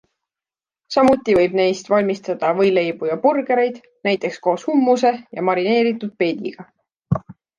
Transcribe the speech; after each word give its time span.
Samuti 0.93 1.33
võib 1.39 1.57
neist 1.59 1.91
valmistada 1.93 2.49
võileibu 2.61 3.09
ja 3.11 3.17
burgereid, 3.27 3.77
näiteks 4.09 4.41
koos 4.47 4.67
hummuse 4.69 5.11
ja 5.39 5.47
marineeritud 5.51 6.17
peediga. 6.23 6.67